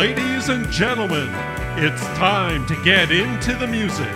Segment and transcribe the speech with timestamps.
[0.00, 1.28] Ladies and gentlemen,
[1.76, 4.08] it's time to get into the music.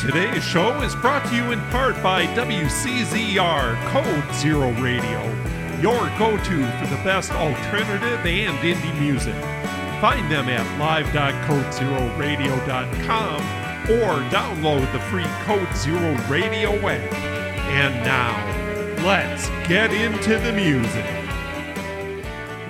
[0.00, 5.22] Today's show is brought to you in part by WCZR Code Zero Radio,
[5.80, 9.40] your go to for the best alternative and indie music.
[10.00, 13.40] Find them at live.codezeroradio.com
[13.92, 17.14] or download the free Code Zero Radio app.
[17.14, 18.34] And now,
[19.06, 21.17] let's get into the music.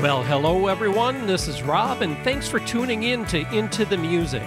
[0.00, 1.26] Well, hello everyone.
[1.26, 4.44] This is Rob, and thanks for tuning in to Into the Music.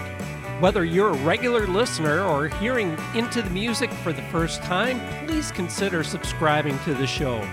[0.62, 5.52] Whether you're a regular listener or hearing Into the Music for the first time, please
[5.52, 7.46] consider subscribing to the show.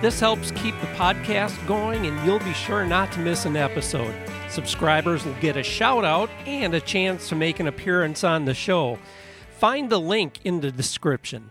[0.00, 4.14] This helps keep the podcast going, and you'll be sure not to miss an episode.
[4.48, 8.54] Subscribers will get a shout out and a chance to make an appearance on the
[8.54, 8.96] show.
[9.58, 11.50] Find the link in the description.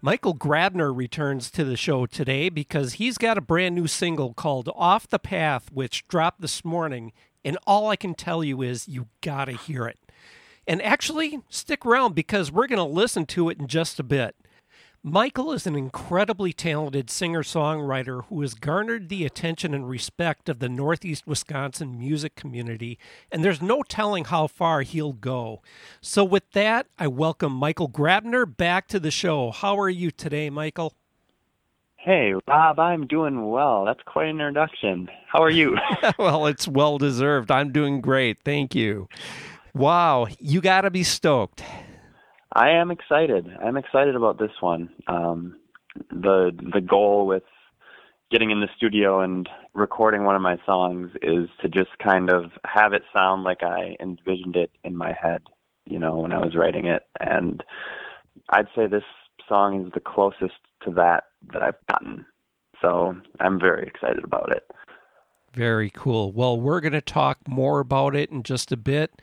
[0.00, 4.68] Michael Grabner returns to the show today because he's got a brand new single called
[4.76, 7.12] Off the Path, which dropped this morning.
[7.44, 9.98] And all I can tell you is you gotta hear it.
[10.68, 14.36] And actually, stick around because we're gonna listen to it in just a bit.
[15.04, 20.58] Michael is an incredibly talented singer songwriter who has garnered the attention and respect of
[20.58, 22.98] the Northeast Wisconsin music community,
[23.30, 25.62] and there's no telling how far he'll go.
[26.00, 29.52] So, with that, I welcome Michael Grabner back to the show.
[29.52, 30.94] How are you today, Michael?
[31.94, 33.84] Hey, Rob, I'm doing well.
[33.84, 35.08] That's quite an introduction.
[35.28, 35.76] How are you?
[36.18, 37.52] well, it's well deserved.
[37.52, 38.40] I'm doing great.
[38.40, 39.08] Thank you.
[39.74, 41.62] Wow, you got to be stoked.
[42.58, 43.46] I am excited.
[43.64, 44.90] I'm excited about this one.
[45.06, 45.60] Um,
[46.10, 47.44] the the goal with
[48.32, 52.50] getting in the studio and recording one of my songs is to just kind of
[52.64, 55.42] have it sound like I envisioned it in my head,
[55.86, 57.04] you know, when I was writing it.
[57.20, 57.62] And
[58.48, 59.04] I'd say this
[59.48, 62.26] song is the closest to that that I've gotten.
[62.82, 64.68] So I'm very excited about it.
[65.54, 66.32] Very cool.
[66.32, 69.22] Well, we're going to talk more about it in just a bit,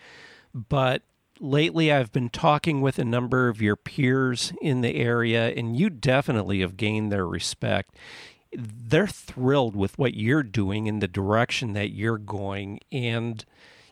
[0.54, 1.02] but
[1.40, 5.90] lately I've been talking with a number of your peers in the area, and you
[5.90, 7.96] definitely have gained their respect.
[8.54, 12.80] They're thrilled with what you're doing in the direction that you're going.
[12.92, 13.44] And,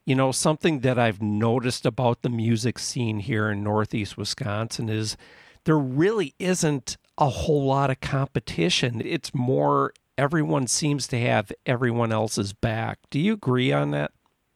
[0.06, 5.18] you know, something that I've noticed about the music scene here in Northeast Wisconsin is
[5.66, 9.02] there really isn't a whole lot of competition.
[9.04, 13.00] It's more everyone seems to have everyone else's back.
[13.10, 14.12] Do you agree on that?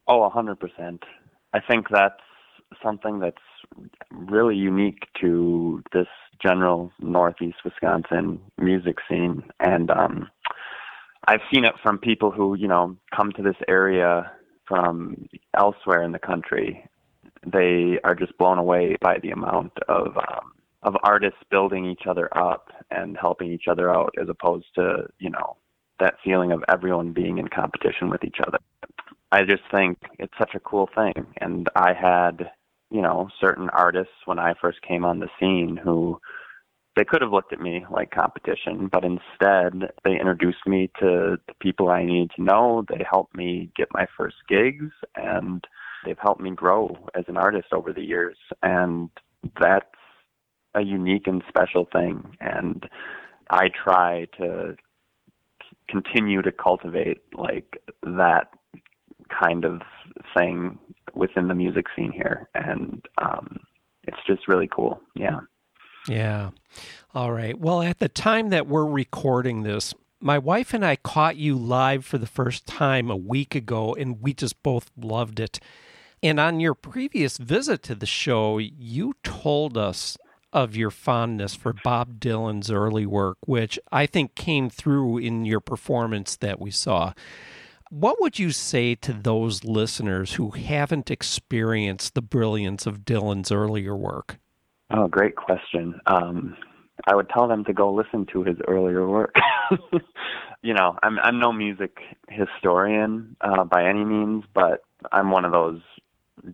[0.07, 0.99] Oh, 100%.
[1.53, 2.21] I think that's
[2.83, 3.37] something that's
[4.11, 6.07] really unique to this
[6.41, 10.29] general Northeast Wisconsin music scene, and um,
[11.27, 14.31] I've seen it from people who you know come to this area
[14.67, 16.85] from elsewhere in the country.
[17.45, 20.53] They are just blown away by the amount of um,
[20.83, 25.29] of artists building each other up and helping each other out, as opposed to you
[25.29, 25.57] know
[25.99, 28.59] that feeling of everyone being in competition with each other.
[29.31, 32.49] I just think it's such a cool thing, and I had
[32.89, 36.19] you know, certain artists when I first came on the scene who
[36.95, 41.53] they could have looked at me like competition, but instead they introduced me to the
[41.59, 42.85] people I needed to know.
[42.89, 45.63] They helped me get my first gigs and
[46.03, 48.37] they've helped me grow as an artist over the years.
[48.63, 49.11] And
[49.61, 49.85] that's
[50.73, 52.35] a unique and special thing.
[52.41, 52.89] And
[53.51, 54.75] I try to
[55.87, 58.49] continue to cultivate like that
[59.29, 59.81] kind of
[60.35, 60.77] thing
[61.13, 63.59] within the music scene here, and um,
[64.03, 65.01] it's just really cool.
[65.15, 65.39] Yeah.
[66.07, 66.51] Yeah.
[67.13, 67.59] All right.
[67.59, 72.05] Well, at the time that we're recording this, my wife and I caught you live
[72.05, 75.59] for the first time a week ago, and we just both loved it.
[76.23, 80.17] And on your previous visit to the show, you told us
[80.53, 85.59] of your fondness for Bob Dylan's early work, which I think came through in your
[85.59, 87.13] performance that we saw.
[87.89, 93.95] What would you say to those listeners who haven't experienced the brilliance of Dylan's earlier
[93.95, 94.39] work?
[94.91, 95.99] Oh, great question.
[96.05, 96.57] Um,
[97.07, 99.35] I would tell them to go listen to his earlier work.
[100.61, 101.99] you know, I'm I'm no music
[102.29, 105.79] historian uh, by any means, but I'm one of those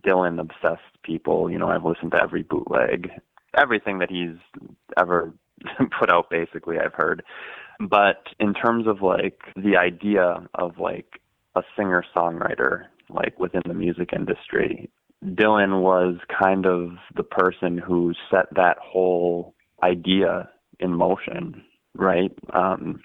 [0.06, 1.50] Dylan obsessed people.
[1.50, 3.10] You know, I've listened to every bootleg,
[3.58, 4.38] everything that he's
[4.98, 5.34] ever
[6.00, 6.30] put out.
[6.30, 7.24] Basically, I've heard.
[7.80, 11.22] But in terms of like the idea of like
[11.56, 14.90] a singer songwriter like within the music industry.
[15.24, 21.64] Dylan was kind of the person who set that whole idea in motion,
[21.96, 22.32] right?
[22.54, 23.02] Um,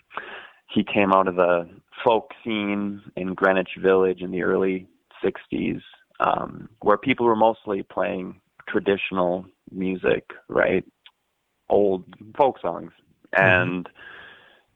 [0.72, 1.68] he came out of the
[2.04, 4.86] folk scene in Greenwich Village in the early
[5.24, 5.80] 60s,
[6.20, 10.84] um, where people were mostly playing traditional music, right?
[11.70, 12.04] Old
[12.36, 12.92] folk songs.
[13.36, 13.44] Mm-hmm.
[13.44, 13.88] And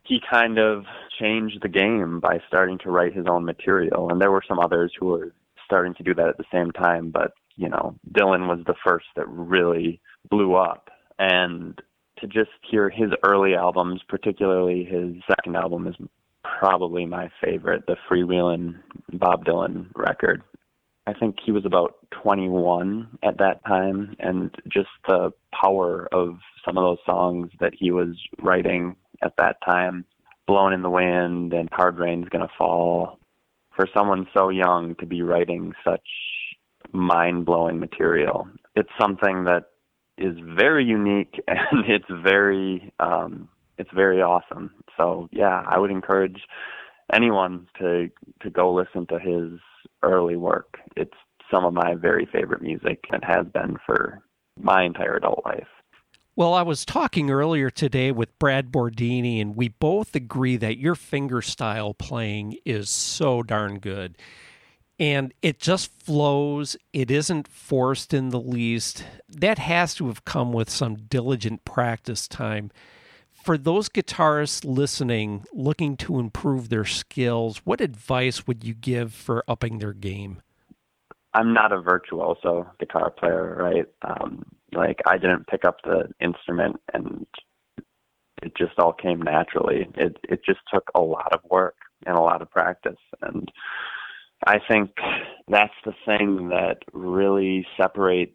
[0.05, 0.85] he kind of
[1.19, 4.11] changed the game by starting to write his own material.
[4.11, 5.33] And there were some others who were
[5.65, 9.07] starting to do that at the same time, but you know, Dylan was the first
[9.17, 10.01] that really
[10.31, 10.91] blew up.
[11.19, 11.81] And
[12.19, 15.95] to just hear his early albums, particularly his second album, is
[16.43, 18.79] probably my favorite, the Freewheelin'
[19.13, 20.43] Bob Dylan record.
[21.07, 26.79] I think he was about 21 at that time, and just the power of some
[26.79, 30.05] of those songs that he was writing at that time,
[30.47, 33.19] "Blowin' in the Wind" and "Hard Rain's Gonna Fall,"
[33.75, 36.07] for someone so young to be writing such
[36.93, 39.71] mind-blowing material, it's something that
[40.19, 44.71] is very unique and it's very um, it's very awesome.
[44.97, 46.43] So yeah, I would encourage
[47.13, 48.11] anyone to
[48.43, 49.59] to go listen to his
[50.03, 50.79] early work.
[50.97, 51.17] It's
[51.51, 54.23] some of my very favorite music and has been for
[54.61, 55.69] my entire adult life.
[56.35, 60.95] Well, I was talking earlier today with Brad Bordini, and we both agree that your
[60.95, 64.17] finger style playing is so darn good.
[64.99, 66.77] And it just flows.
[66.95, 69.05] It isn't forced in the least.
[69.29, 72.71] That has to have come with some diligent practice time
[73.43, 79.45] for those guitarists listening, looking to improve their skills, what advice would you give for
[79.49, 80.43] upping their game?
[81.35, 83.87] I'm not a virtuoso guitar player, right?
[84.03, 87.27] Um, like I didn't pick up the instrument and
[88.43, 89.89] it just all came naturally.
[89.95, 93.51] It it just took a lot of work and a lot of practice and
[94.47, 94.91] I think
[95.49, 98.35] that's the thing that really separates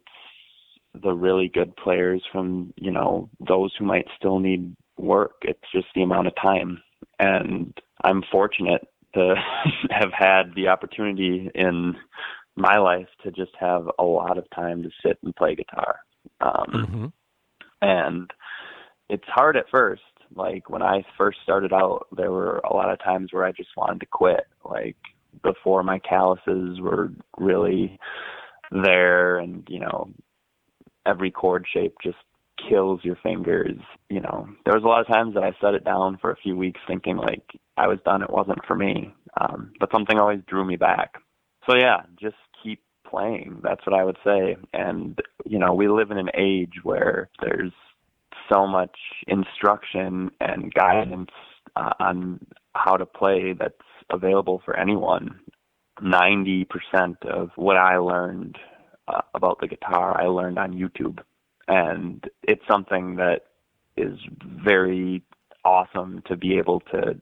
[0.94, 5.36] the really good players from, you know, those who might still need work.
[5.42, 6.82] It's just the amount of time.
[7.18, 9.34] And I'm fortunate to
[9.90, 11.96] have had the opportunity in
[12.56, 15.96] my life to just have a lot of time to sit and play guitar.
[16.40, 17.06] Um, mm-hmm.
[17.80, 18.30] And
[19.08, 20.02] it's hard at first.
[20.34, 23.70] Like when I first started out, there were a lot of times where I just
[23.76, 24.46] wanted to quit.
[24.64, 24.96] Like
[25.42, 27.98] before my calluses were really
[28.70, 30.10] there and, you know,
[31.06, 32.18] every chord shape just
[32.68, 33.78] kills your fingers.
[34.08, 36.36] You know, there was a lot of times that I set it down for a
[36.36, 37.44] few weeks thinking like
[37.76, 39.14] I was done, it wasn't for me.
[39.40, 41.14] Um, but something always drew me back.
[41.68, 43.60] So yeah, just keep playing.
[43.62, 44.56] That's what I would say.
[44.72, 47.72] And, you know, we live in an age where there's
[48.50, 48.96] so much
[49.26, 51.30] instruction and guidance
[51.76, 52.40] uh, on
[52.74, 53.74] how to play that's
[54.10, 55.40] available for anyone.
[56.00, 56.66] 90%
[57.26, 58.56] of what I learned
[59.08, 61.18] uh, about the guitar, I learned on YouTube
[61.68, 63.42] and it's something that
[63.96, 64.18] is
[64.64, 65.22] very
[65.64, 67.20] awesome to be able to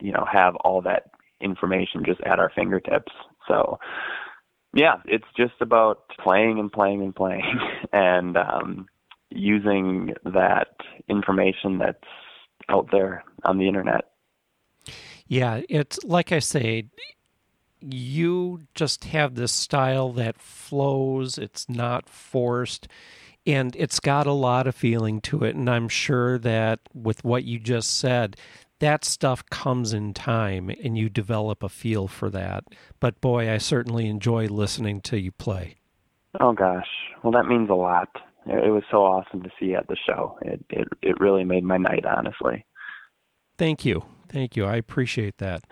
[0.00, 1.10] you know have all that
[1.40, 3.12] information just at our fingertips.
[3.48, 3.78] So
[4.74, 7.58] yeah it's just about playing and playing and playing
[7.92, 8.86] and um
[9.30, 10.68] using that
[11.08, 11.98] information that's
[12.68, 14.10] out there on the internet.
[15.26, 16.86] Yeah it's like i say
[17.80, 21.38] you just have this style that flows.
[21.38, 22.88] It's not forced
[23.46, 25.54] and it's got a lot of feeling to it.
[25.54, 28.36] And i'm sure that with what you just said
[28.78, 32.64] that stuff comes in time and you develop a feel for that.
[33.00, 35.76] But boy i certainly enjoy listening to you play.
[36.40, 36.88] Oh gosh.
[37.22, 38.08] Well that means a lot.
[38.46, 40.38] It was so awesome to see you at the show.
[40.42, 42.64] It it, it really made my night honestly.
[43.56, 44.04] Thank you.
[44.28, 44.64] Thank you.
[44.64, 45.64] I appreciate that.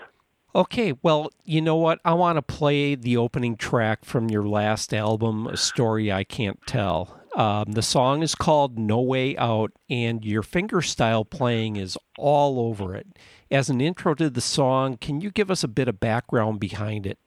[0.56, 1.98] Okay, well, you know what?
[2.04, 6.60] I want to play the opening track from your last album, A Story I Can't
[6.64, 7.20] Tell.
[7.34, 12.94] Um, the song is called No Way Out, and your fingerstyle playing is all over
[12.94, 13.08] it.
[13.50, 17.06] As an intro to the song, can you give us a bit of background behind
[17.06, 17.18] it?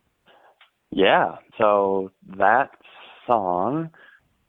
[0.92, 2.72] Yeah, so that
[3.26, 3.90] song,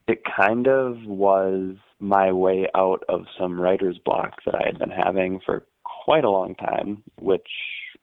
[0.06, 4.90] it kind of was my way out of some writer's block that I had been
[4.90, 5.66] having for
[6.04, 7.48] quite a long time, which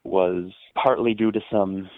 [0.03, 1.89] was partly due to some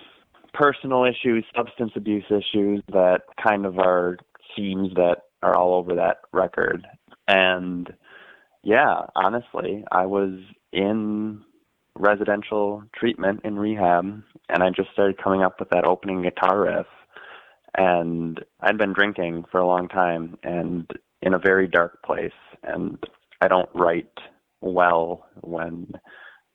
[0.54, 4.18] personal issues, substance abuse issues that kind of are
[4.56, 6.86] themes that are all over that record.
[7.28, 7.92] And
[8.64, 10.40] yeah, honestly, I was
[10.72, 11.42] in
[11.96, 16.86] residential treatment in rehab and I just started coming up with that opening guitar riff
[17.76, 20.90] and I'd been drinking for a long time and
[21.22, 22.32] in a very dark place
[22.64, 22.98] and
[23.42, 24.12] I don't write
[24.62, 25.92] well when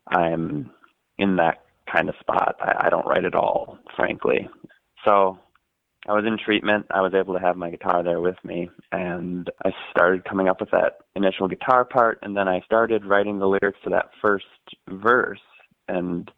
[0.09, 0.71] I'm
[1.19, 2.57] in that kind of spot.
[2.61, 4.49] I, I don't write at all, frankly.
[5.05, 5.39] So
[6.09, 6.87] I was in treatment.
[6.91, 10.61] I was able to have my guitar there with me, and I started coming up
[10.61, 14.47] with that initial guitar part, and then I started writing the lyrics to that first
[14.89, 15.41] verse,
[15.89, 16.29] and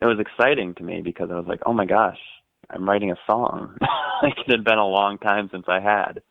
[0.00, 2.18] it was exciting to me because I was like, oh my gosh,
[2.70, 3.76] I'm writing a song.
[4.22, 6.22] like it had been a long time since I had,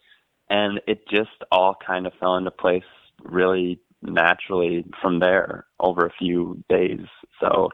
[0.50, 2.84] and it just all kind of fell into place
[3.24, 7.06] really naturally from there over a few days.
[7.42, 7.70] So,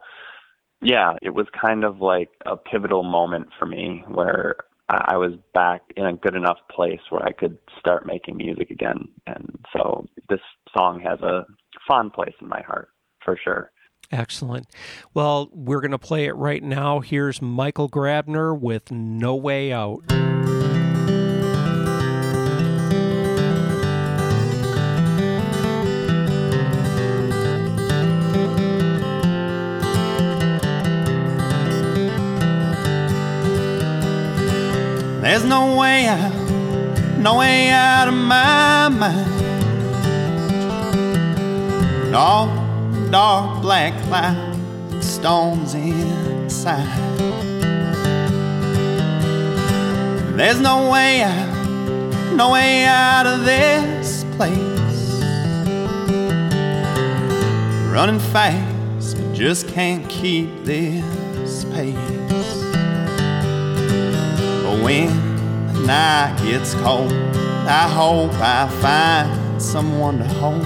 [0.81, 4.57] yeah, it was kind of like a pivotal moment for me where
[4.89, 9.09] I was back in a good enough place where I could start making music again.
[9.25, 10.39] And so this
[10.75, 11.45] song has a
[11.87, 12.89] fond place in my heart
[13.23, 13.71] for sure.
[14.11, 14.67] Excellent.
[15.13, 17.01] Well, we're going to play it right now.
[17.01, 20.03] Here's Michael Grabner with No Way Out.
[35.47, 36.33] No way out,
[37.19, 39.35] no way out of my mind.
[42.13, 42.47] All
[43.09, 46.85] dark black clouds, storms inside.
[50.35, 55.21] There's no way out, no way out of this place.
[57.89, 61.95] Running fast, but just can't keep this pace.
[64.63, 65.26] But when
[65.87, 67.13] the night gets cold,
[67.65, 70.65] I hope I find someone to hold.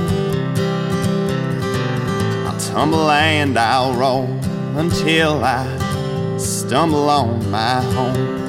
[2.48, 4.26] I'll tumble and I'll roll
[4.78, 5.68] until I
[6.38, 8.40] stumble on my home.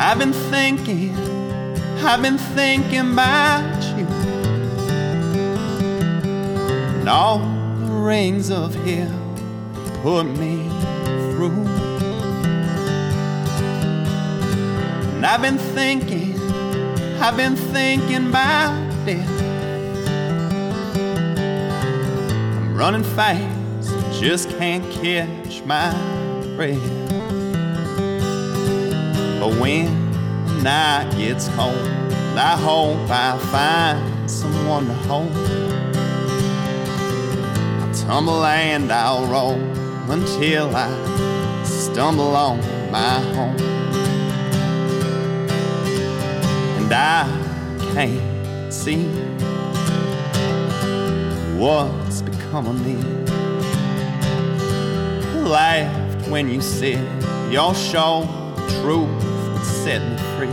[0.00, 1.07] I've been thinking,
[2.10, 4.06] I've been thinking about you.
[7.00, 9.34] And all the rings of hell
[10.02, 10.66] put me
[11.32, 11.66] through.
[15.16, 16.40] And I've been thinking,
[17.20, 18.72] I've been thinking about
[19.04, 19.28] death.
[22.56, 25.92] I'm running fast, just can't catch my
[26.56, 26.80] breath.
[29.40, 30.07] But when
[30.62, 31.76] night gets cold,
[32.36, 35.32] I hope I find someone to hold.
[37.80, 39.60] I'll tumble and I'll roll
[40.10, 42.58] until I stumble on
[42.90, 43.56] my home.
[46.78, 47.24] And I
[47.92, 49.06] can't see
[51.56, 52.96] what's become of me.
[55.42, 57.02] Laughed when you said
[57.52, 58.26] your show
[58.82, 59.27] truth would
[59.88, 60.52] set me free.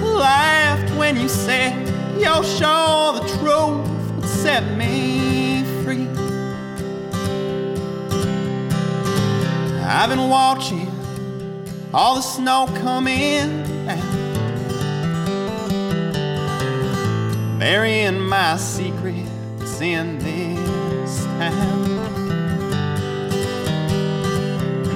[0.00, 1.74] Laughed when you said
[2.18, 6.08] you'll show the truth would set me free.
[9.84, 10.90] I've been watching
[11.92, 13.50] all the snow come in
[13.86, 14.00] and
[17.60, 21.82] burying my secrets in this town.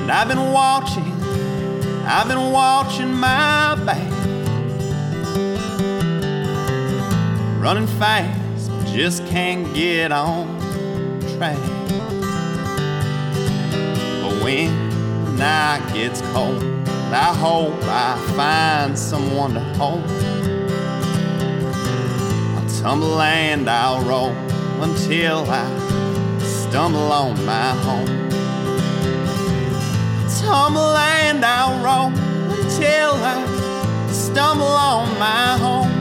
[0.00, 1.05] And I've been watching,
[2.08, 4.12] I've been watching my back.
[7.60, 10.46] Running fast, but just can't get on
[11.36, 11.58] track.
[14.22, 14.70] But when
[15.24, 16.62] the night gets cold,
[17.12, 20.04] I hope I find someone to hold.
[22.56, 24.30] I'll tumble and I'll roll
[24.80, 28.25] until I stumble on my home
[30.46, 32.12] tumble and I'll roll
[32.56, 33.34] until I
[34.12, 35.95] stumble on my home.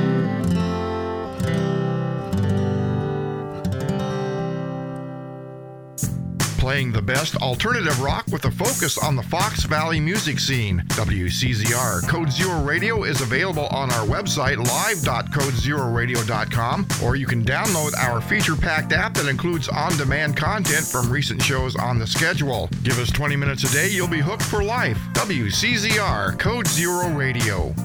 [6.66, 10.84] Playing the best alternative rock with a focus on the Fox Valley music scene.
[10.88, 18.20] WCZR Code Zero Radio is available on our website live.codezeroradio.com or you can download our
[18.20, 22.68] feature packed app that includes on demand content from recent shows on the schedule.
[22.82, 24.98] Give us 20 minutes a day, you'll be hooked for life.
[25.14, 27.76] WCZR Code Zero Radio.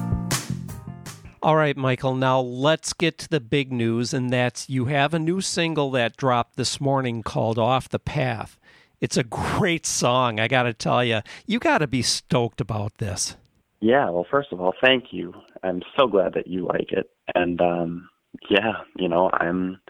[1.43, 5.19] All right, Michael, now let's get to the big news, and that's you have a
[5.19, 8.57] new single that dropped this morning called Off the Path.
[9.01, 11.21] It's a great song, I got to tell you.
[11.47, 13.35] You got to be stoked about this.
[13.79, 15.33] Yeah, well, first of all, thank you.
[15.63, 17.09] I'm so glad that you like it.
[17.33, 18.09] And um
[18.49, 19.81] yeah, you know, I'm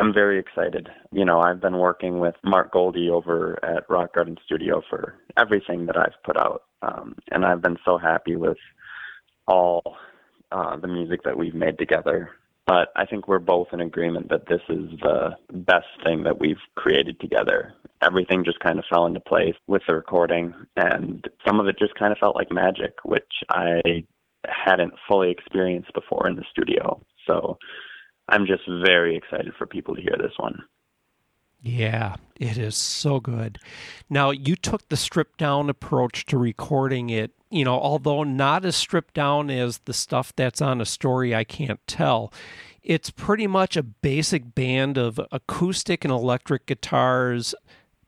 [0.00, 0.88] I'm very excited.
[1.12, 5.86] You know, I've been working with Mark Goldie over at Rock Garden Studio for everything
[5.86, 6.64] that I've put out.
[6.82, 8.58] Um and I've been so happy with
[9.46, 9.82] all
[10.50, 12.30] uh the music that we've made together.
[12.66, 16.62] But I think we're both in agreement that this is the best thing that we've
[16.74, 21.66] created together everything just kind of fell into place with the recording and some of
[21.66, 23.80] it just kind of felt like magic which i
[24.46, 27.58] hadn't fully experienced before in the studio so
[28.30, 30.62] I'm just very excited for people to hear this one.
[31.62, 33.58] Yeah, it is so good.
[34.08, 38.76] Now, you took the stripped down approach to recording it, you know, although not as
[38.76, 42.32] stripped down as the stuff that's on a story I can't tell.
[42.82, 47.54] It's pretty much a basic band of acoustic and electric guitars,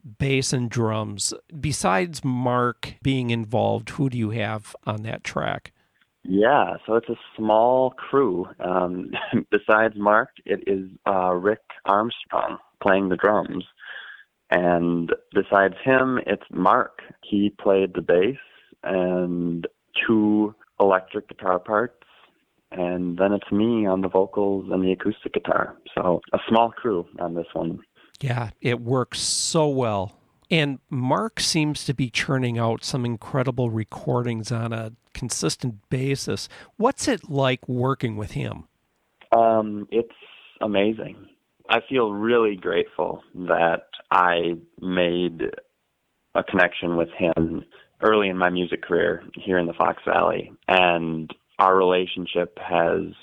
[0.03, 1.33] bass, and drums.
[1.59, 5.71] Besides Mark being involved, who do you have on that track?
[6.23, 8.47] Yeah, so it's a small crew.
[8.59, 9.11] Um,
[9.51, 13.65] besides Mark, it is uh, Rick Armstrong playing the drums.
[14.49, 16.99] And besides him, it's Mark.
[17.23, 18.37] He played the bass
[18.83, 19.67] and
[20.07, 21.95] two electric guitar parts.
[22.71, 25.75] And then it's me on the vocals and the acoustic guitar.
[25.95, 27.79] So a small crew on this one.
[28.21, 30.17] Yeah, it works so well.
[30.49, 36.47] And Mark seems to be churning out some incredible recordings on a consistent basis.
[36.77, 38.67] What's it like working with him?
[39.35, 40.13] Um, it's
[40.61, 41.27] amazing.
[41.69, 45.41] I feel really grateful that I made
[46.35, 47.63] a connection with him
[48.01, 50.51] early in my music career here in the Fox Valley.
[50.67, 53.13] And our relationship has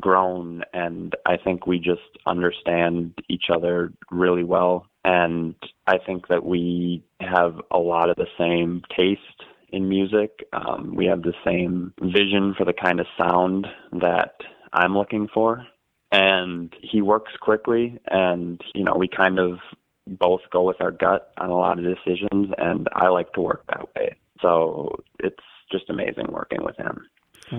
[0.00, 4.86] grown, and I think we just understand each other really well.
[5.04, 5.54] And
[5.86, 9.20] I think that we have a lot of the same taste
[9.70, 10.46] in music.
[10.52, 14.34] Um, we have the same vision for the kind of sound that
[14.72, 15.66] I'm looking for
[16.14, 19.58] and he works quickly and you know we kind of
[20.06, 23.64] both go with our gut on a lot of decisions and I like to work
[23.68, 24.14] that way.
[24.40, 27.06] So it's just amazing working with him.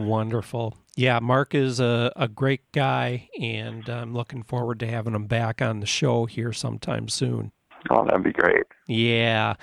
[0.04, 0.78] Wonderful.
[0.96, 5.62] Yeah, Mark is a, a great guy, and I'm looking forward to having him back
[5.62, 7.52] on the show here sometime soon.
[7.90, 8.64] Oh, that'd be great.
[8.88, 9.56] Yeah.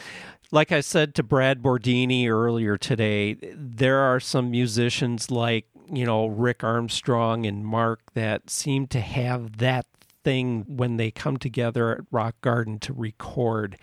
[0.50, 6.26] Like I said to Brad Bordini earlier today, there are some musicians like you know,
[6.26, 9.86] Rick Armstrong and Mark that seem to have that
[10.24, 13.76] thing when they come together at Rock Garden to record.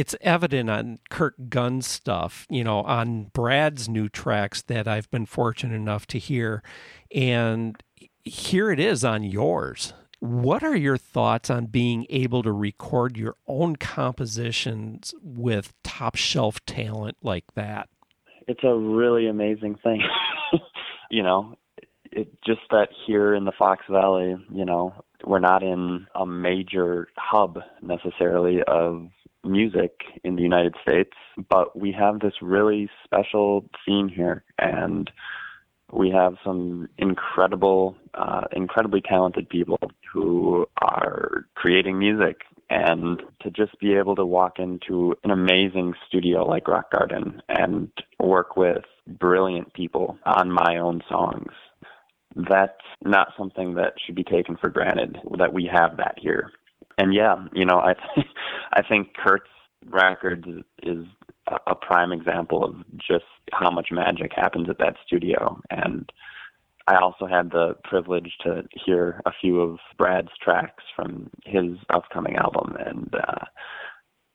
[0.00, 5.26] It's evident on Kirk Gunn's stuff, you know, on Brad's new tracks that I've been
[5.26, 6.62] fortunate enough to hear.
[7.14, 7.76] And
[8.24, 9.92] here it is on yours.
[10.20, 16.64] What are your thoughts on being able to record your own compositions with top shelf
[16.64, 17.90] talent like that?
[18.48, 20.00] It's a really amazing thing.
[21.10, 21.56] you know,
[22.10, 24.94] it just that here in the Fox Valley, you know,
[25.26, 29.10] we're not in a major hub necessarily of
[29.44, 31.12] music in the United States,
[31.48, 35.10] but we have this really special scene here and
[35.92, 39.78] we have some incredible, uh, incredibly talented people
[40.12, 46.48] who are creating music and to just be able to walk into an amazing studio
[46.48, 51.52] like Rock Garden and work with brilliant people on my own songs.
[52.36, 52.72] That's
[53.04, 56.52] not something that should be taken for granted that we have that here.
[56.98, 58.26] And yeah, you know, I th-
[58.72, 59.48] I think Kurt's
[59.86, 61.06] records is, is
[61.66, 66.12] a prime example of just how much magic happens at that studio and
[66.90, 72.34] I also had the privilege to hear a few of Brad's tracks from his upcoming
[72.34, 73.44] album, and uh,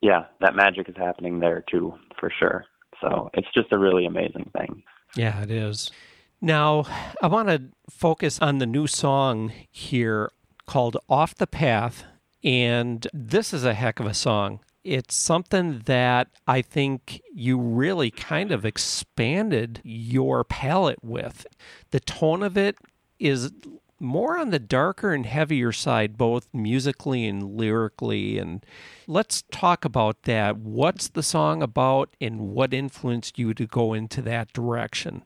[0.01, 2.63] yeah, that magic is happening there too, for sure.
[3.01, 4.83] So it's just a really amazing thing.
[5.17, 5.91] Yeah, it is.
[6.39, 6.85] Now,
[7.21, 10.31] I want to focus on the new song here
[10.65, 12.05] called Off the Path.
[12.45, 14.59] And this is a heck of a song.
[14.83, 21.47] It's something that I think you really kind of expanded your palette with.
[21.89, 22.77] The tone of it
[23.19, 23.51] is
[23.99, 28.37] more on the darker and heavier side, both musically and lyrically.
[28.37, 28.63] And
[29.07, 30.57] let's talk about that.
[30.57, 35.23] What's the song about, and what influenced you to go into that direction?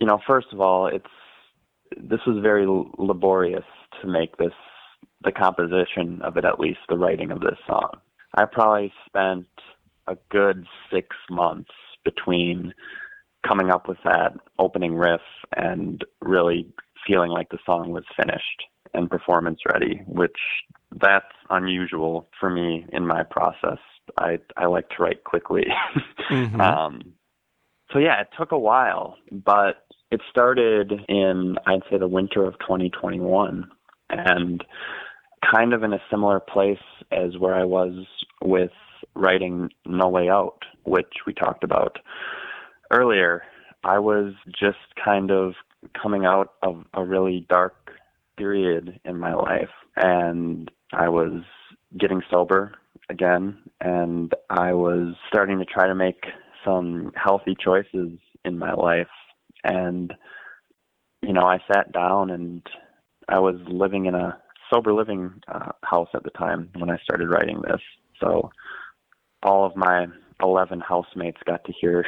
[0.00, 1.04] You know, first of all, it's
[1.96, 2.64] this was very
[2.98, 3.64] laborious
[4.00, 4.52] to make this
[5.22, 7.90] the composition of it, at least the writing of this song.
[8.34, 9.46] I probably spent
[10.06, 11.70] a good six months
[12.04, 12.72] between
[13.46, 15.20] coming up with that opening riff
[15.56, 16.68] and really
[17.06, 20.36] feeling like the song was finished and performance ready, which
[21.00, 23.78] that's unusual for me in my process.
[24.16, 25.66] I I like to write quickly.
[26.30, 26.60] mm-hmm.
[26.60, 27.00] um,
[27.92, 32.58] so yeah, it took a while, but it started in I'd say the winter of
[32.60, 33.70] 2021,
[34.10, 34.64] and
[35.50, 36.78] kind of in a similar place
[37.12, 38.06] as where I was
[38.42, 38.70] with
[39.14, 41.98] writing No Way Out, which we talked about
[42.90, 43.42] earlier.
[43.84, 45.54] I was just kind of
[46.00, 47.92] coming out of a really dark
[48.36, 51.42] period in my life, and I was
[51.98, 52.72] getting sober
[53.08, 56.24] again, and I was starting to try to make
[56.64, 59.08] some healthy choices in my life.
[59.64, 60.12] And,
[61.22, 62.62] you know, I sat down and
[63.28, 64.38] I was living in a
[64.70, 67.80] sober living uh, house at the time when I started writing this.
[68.20, 68.50] So
[69.42, 70.06] all of my
[70.42, 72.04] 11 housemates got to hear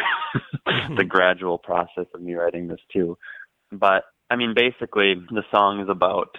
[0.97, 3.17] the gradual process of me writing this too.
[3.73, 6.37] But I mean, basically, the song is about,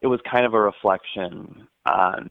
[0.00, 2.30] it was kind of a reflection on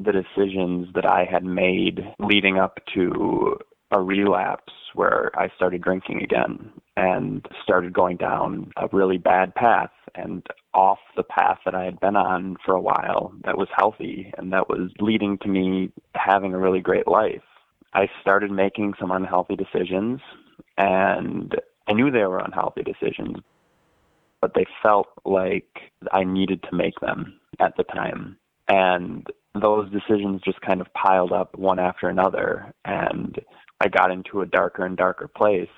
[0.00, 3.58] the decisions that I had made leading up to
[3.94, 9.90] a relapse where I started drinking again and started going down a really bad path
[10.16, 14.32] and off the path that I had been on for a while that was healthy
[14.36, 17.42] and that was leading to me having a really great life.
[17.92, 20.20] I started making some unhealthy decisions
[20.76, 21.54] and
[21.86, 23.36] I knew they were unhealthy decisions,
[24.40, 25.68] but they felt like
[26.10, 28.38] I needed to make them at the time.
[28.66, 33.38] And those decisions just kind of piled up one after another and
[33.84, 35.68] I got into a darker and darker place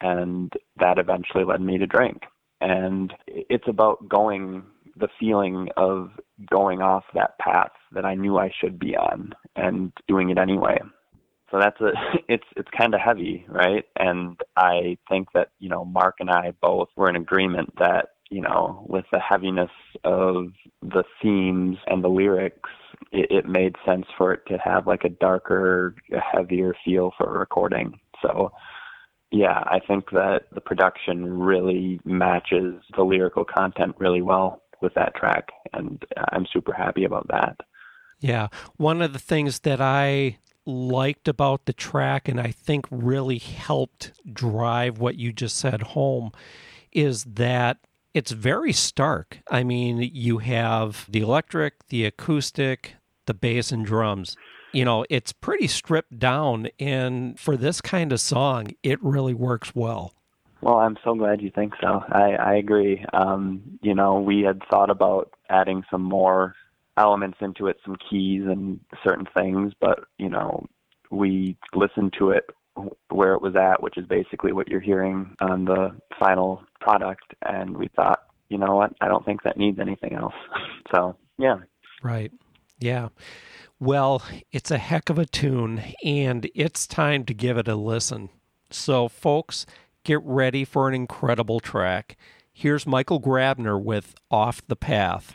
[0.00, 2.22] and that eventually led me to drink.
[2.60, 4.62] And it's about going
[4.96, 6.10] the feeling of
[6.48, 10.78] going off that path that I knew I should be on and doing it anyway.
[11.50, 11.90] So that's a
[12.28, 13.84] it's it's kind of heavy, right?
[13.98, 18.42] And I think that, you know, Mark and I both were in agreement that, you
[18.42, 19.70] know, with the heaviness
[20.04, 20.52] of
[20.82, 22.70] the themes and the lyrics,
[23.12, 25.94] it, it made sense for it to have like a darker,
[26.32, 27.98] heavier feel for a recording.
[28.22, 28.52] So
[29.30, 35.14] yeah, I think that the production really matches the lyrical content really well with that
[35.14, 37.56] track, and I'm super happy about that.
[38.20, 38.48] Yeah.
[38.76, 44.12] One of the things that I liked about the track and I think really helped
[44.32, 46.32] drive what you just said home
[46.92, 47.78] is that
[48.14, 49.40] it's very stark.
[49.50, 52.95] I mean, you have the electric, the acoustic,
[53.26, 54.36] the bass and drums
[54.76, 56.68] you know, it's pretty stripped down.
[56.78, 60.12] And for this kind of song, it really works well.
[60.60, 62.02] Well, I'm so glad you think so.
[62.08, 63.02] I, I agree.
[63.14, 66.54] Um, you know, we had thought about adding some more
[66.98, 70.66] elements into it, some keys and certain things, but, you know,
[71.10, 72.44] we listened to it
[73.08, 77.34] where it was at, which is basically what you're hearing on the final product.
[77.42, 78.92] And we thought, you know what?
[79.00, 80.34] I don't think that needs anything else.
[80.94, 81.56] so, yeah.
[82.02, 82.30] Right.
[82.78, 83.08] Yeah.
[83.78, 88.30] Well, it's a heck of a tune, and it's time to give it a listen.
[88.70, 89.66] So, folks,
[90.02, 92.16] get ready for an incredible track.
[92.52, 95.34] Here's Michael Grabner with Off the Path.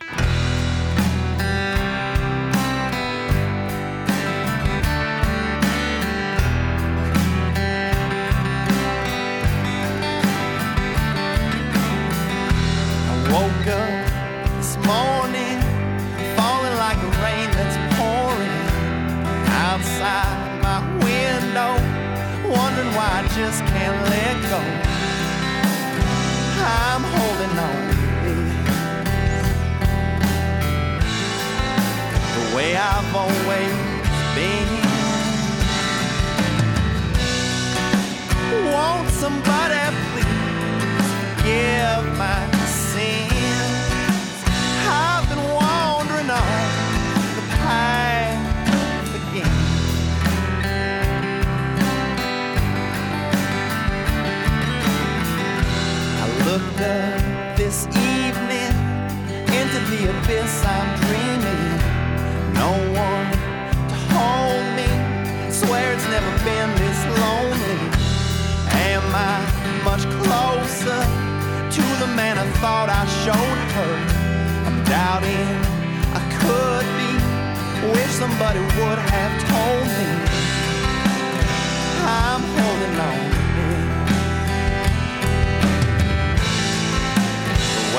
[23.35, 24.59] Just can't let go.
[26.63, 27.81] I'm holding on,
[32.35, 33.73] The way I've always
[34.35, 34.71] been.
[38.73, 39.79] Won't somebody
[40.11, 40.25] please
[41.37, 42.50] forgive my
[56.51, 58.73] looked up this evening
[59.55, 61.79] into the abyss I'm dreaming.
[62.51, 62.71] No
[63.07, 63.31] one
[63.87, 64.89] to hold me.
[65.49, 67.79] Swear it's never been this lonely.
[68.91, 69.35] Am I
[69.87, 71.01] much closer
[71.75, 73.93] to the man I thought I showed her?
[74.67, 75.47] I'm doubting
[76.19, 77.11] I could be.
[77.95, 80.09] Wish somebody would have told me.
[82.03, 83.40] I'm holding on.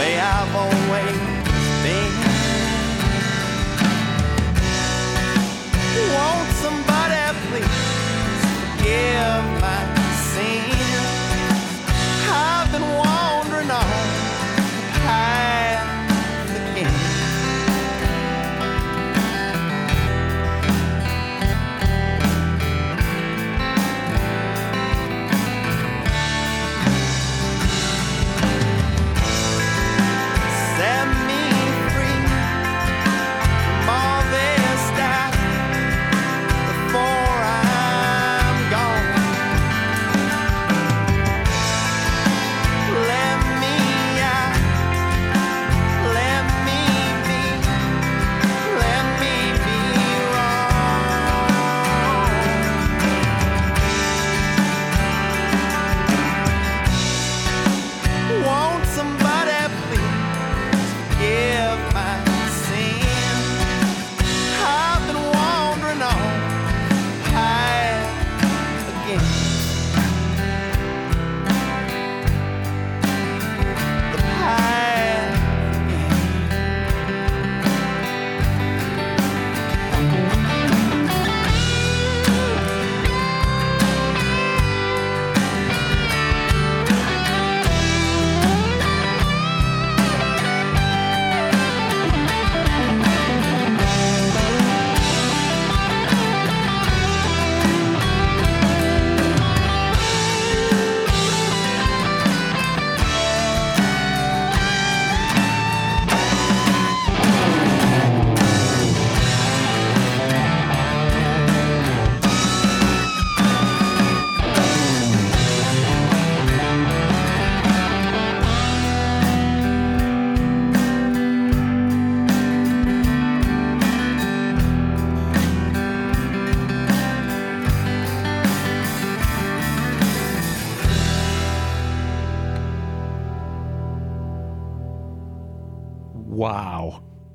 [0.02, 1.18] Way I've always
[1.84, 2.12] been.
[6.14, 9.91] Won't somebody please forgive my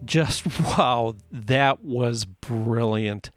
[0.07, 1.15] Just wow.
[1.31, 3.29] That was brilliant.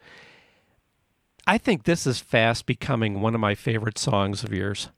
[1.47, 4.89] I think this is fast becoming one of my favorite songs of yours.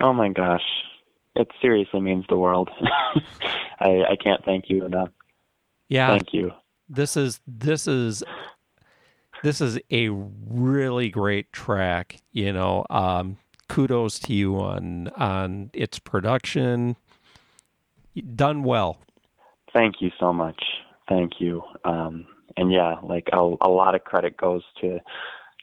[0.00, 0.62] Oh my gosh.
[1.36, 2.70] It seriously means the world.
[3.80, 5.10] I, I can't thank you enough.
[5.88, 6.08] Yeah.
[6.08, 6.52] Thank you.
[6.88, 8.22] This is this is
[9.42, 12.86] this is a really great track, you know.
[12.88, 16.96] Um kudos to you on on its production.
[18.34, 18.98] Done well.
[19.72, 20.62] Thank you so much.
[21.08, 21.62] Thank you.
[21.84, 24.98] Um, and yeah, like a, a lot of credit goes to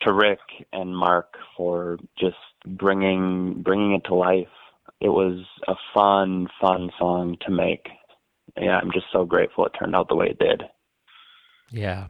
[0.02, 0.40] to Rick
[0.72, 4.48] and Mark for just bringing bringing it to life.
[5.02, 7.88] It was a fun, fun song to make.
[8.58, 10.64] Yeah, I'm just so grateful it turned out the way it did.
[11.72, 12.08] Yeah.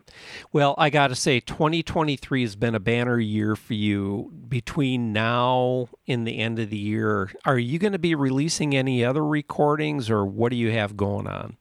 [0.53, 4.31] Well, I got to say, 2023 has been a banner year for you.
[4.47, 9.03] Between now and the end of the year, are you going to be releasing any
[9.03, 11.57] other recordings or what do you have going on?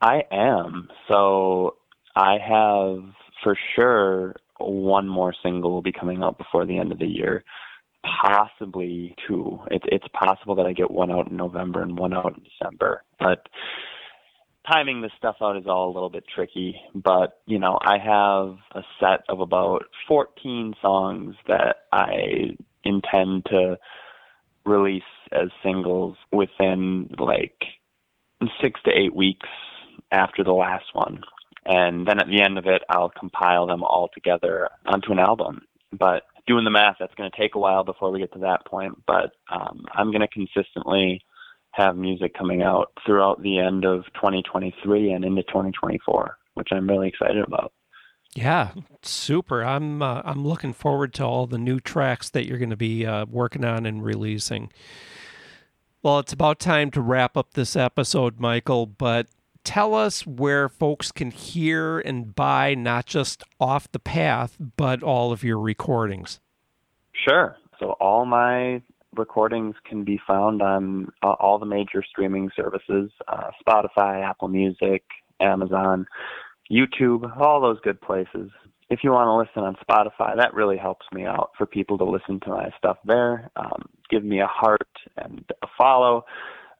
[0.00, 0.88] I am.
[1.08, 1.76] So
[2.14, 3.04] I have
[3.42, 7.44] for sure one more single will be coming out before the end of the year.
[8.22, 9.58] Possibly two.
[9.70, 13.04] It, it's possible that I get one out in November and one out in December.
[13.18, 13.48] But
[14.70, 18.56] timing this stuff out is all a little bit tricky, but you know, I have
[18.72, 23.78] a set of about 14 songs that I intend to
[24.64, 27.60] release as singles within like
[28.62, 29.48] six to eight weeks
[30.10, 31.22] after the last one.
[31.64, 35.62] And then at the end of it, I'll compile them all together onto an album.
[35.92, 38.64] But doing the math, that's going to take a while before we get to that
[38.66, 38.94] point.
[39.06, 41.20] But um, I'm going to consistently
[41.72, 47.08] have music coming out throughout the end of 2023 and into 2024, which I'm really
[47.08, 47.72] excited about.
[48.34, 49.64] Yeah, super.
[49.64, 53.06] I'm uh, I'm looking forward to all the new tracks that you're going to be
[53.06, 54.70] uh, working on and releasing.
[56.02, 59.26] Well, it's about time to wrap up this episode, Michael, but
[59.64, 65.32] tell us where folks can hear and buy not just off the path, but all
[65.32, 66.40] of your recordings.
[67.12, 67.56] Sure.
[67.78, 68.82] So all my
[69.16, 75.02] recordings can be found on uh, all the major streaming services uh, Spotify, Apple Music,
[75.40, 76.06] Amazon,
[76.70, 78.50] YouTube, all those good places.
[78.90, 82.04] If you want to listen on Spotify, that really helps me out for people to
[82.04, 83.50] listen to my stuff there.
[83.56, 86.24] Um, give me a heart and a follow.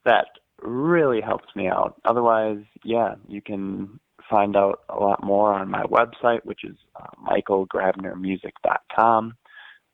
[0.05, 0.27] That
[0.63, 2.01] really helps me out.
[2.05, 7.07] Otherwise, yeah, you can find out a lot more on my website, which is uh,
[7.27, 9.35] michaelgrabnermusic.com.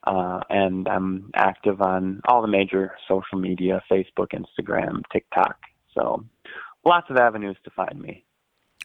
[0.06, 5.56] Uh, and I'm active on all the major social media Facebook, Instagram, TikTok.
[5.94, 6.22] So
[6.84, 8.24] lots of avenues to find me.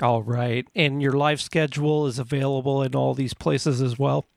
[0.02, 0.66] All right.
[0.76, 4.28] And your live schedule is available in all these places as well?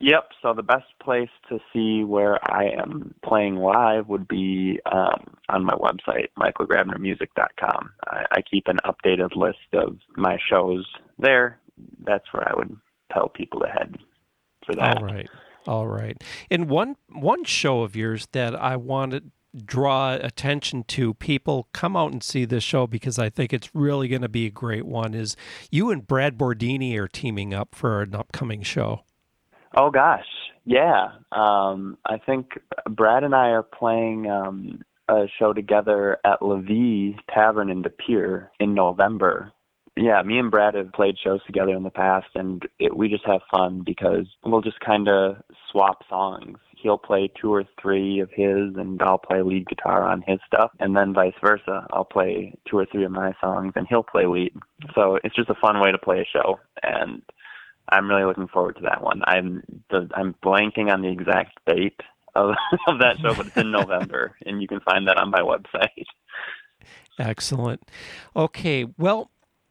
[0.00, 0.28] Yep.
[0.42, 5.64] So the best place to see where I am playing live would be um, on
[5.64, 7.90] my website, michaelgrabnermusic.com.
[8.06, 10.86] I, I keep an updated list of my shows
[11.18, 11.58] there.
[12.04, 12.76] That's where I would
[13.12, 13.98] tell people to head
[14.64, 14.98] for that.
[14.98, 15.28] All right.
[15.66, 16.22] All right.
[16.50, 19.30] And one one show of yours that I wanted to
[19.64, 24.06] draw attention to people come out and see this show because I think it's really
[24.08, 25.36] going to be a great one is
[25.70, 29.02] you and Brad Bordini are teaming up for an upcoming show.
[29.78, 30.26] Oh gosh.
[30.64, 31.12] Yeah.
[31.32, 32.58] Um I think
[32.90, 38.50] Brad and I are playing um a show together at Levy Tavern in De Pere
[38.60, 39.52] in November
[40.00, 43.26] yeah, me and Brad have played shows together in the past, and it, we just
[43.26, 45.36] have fun because we'll just kind of
[45.70, 46.58] swap songs.
[46.76, 50.70] He'll play two or three of his, and I'll play lead guitar on his stuff,
[50.78, 51.86] and then vice versa.
[51.90, 54.52] I'll play two or three of my songs, and he'll play lead.
[54.94, 57.22] So it's just a fun way to play a show, and
[57.90, 59.22] I'm really looking forward to that one.
[59.26, 62.00] I'm the, I'm blanking on the exact date
[62.34, 62.54] of,
[62.86, 66.06] of that show, but it's in November, and you can find that on my website.
[67.18, 67.82] Excellent.
[68.36, 69.30] Okay, well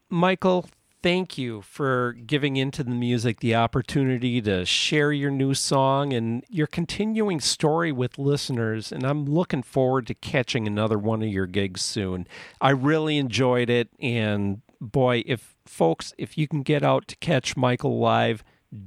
[0.09, 0.69] Michael,
[1.03, 6.43] thank you for giving into the music the opportunity to share your new song and
[6.49, 8.91] your continuing story with listeners.
[8.91, 12.27] And I'm looking forward to catching another one of your gigs soon.
[12.61, 13.89] I really enjoyed it.
[13.99, 18.43] And boy, if folks, if you can get out to catch Michael live,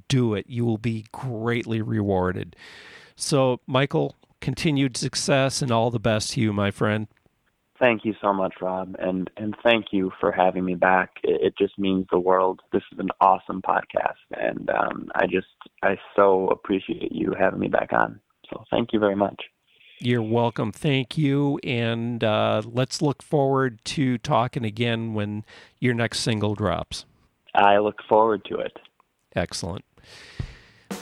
[0.09, 0.47] do it.
[0.49, 2.57] You will be greatly rewarded.
[3.17, 7.09] So, Michael, continued success and all the best to you, my friend.
[7.79, 11.13] Thank you so much, Rob, and and thank you for having me back.
[11.23, 12.61] It, it just means the world.
[12.73, 15.47] This is an awesome podcast, and um, I just
[15.83, 18.21] I so appreciate you having me back on.
[18.51, 19.43] So thank you very much.
[20.01, 20.73] You're welcome.
[20.73, 25.45] Thank you, and uh, let's look forward to talking again when
[25.79, 27.05] your next single drops.
[27.55, 28.79] I look forward to it.
[29.37, 29.85] Excellent.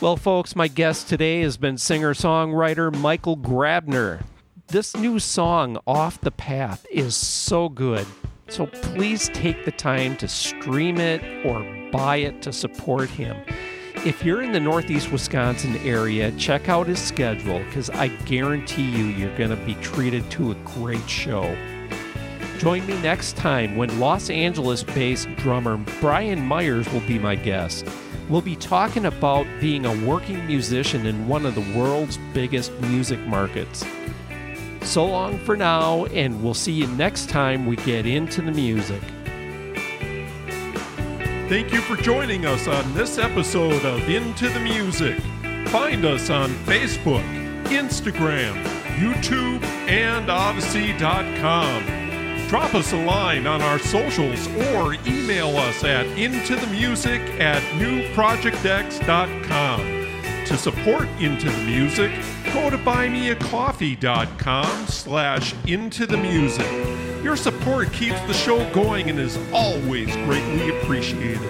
[0.00, 4.22] Well, folks, my guest today has been singer songwriter Michael Grabner
[4.68, 8.06] this new song, Off the Path, is so good.
[8.48, 13.36] So please take the time to stream it or buy it to support him.
[14.04, 19.06] If you're in the Northeast Wisconsin area, check out his schedule because I guarantee you
[19.06, 21.42] you're going to be treated to a great show.
[22.58, 27.88] Join me next time when Los Angeles based drummer Brian Myers will be my guest.
[28.28, 33.18] We'll be talking about being a working musician in one of the world's biggest music
[33.20, 33.84] markets.
[34.82, 39.02] So long for now, and we'll see you next time we get into the music.
[41.48, 45.18] Thank you for joining us on this episode of Into the Music.
[45.68, 47.24] Find us on Facebook,
[47.68, 48.62] Instagram,
[48.98, 51.86] YouTube, and Odyssey.com.
[52.48, 59.80] Drop us a line on our socials or email us at intothemusic at newprojectx.com.
[60.44, 62.12] To support Into the Music,
[62.52, 66.97] go to buymeacoffee.com slash into the music.
[67.22, 71.40] Your support keeps the show going and is always greatly appreciated.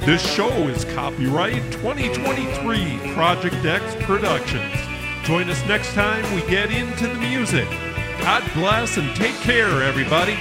[0.00, 4.74] This show is copyright 2023 Project X Productions.
[5.24, 7.68] Join us next time we get into the music.
[8.20, 10.38] God bless and take care, everybody.